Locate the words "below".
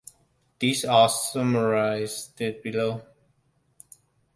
2.63-3.03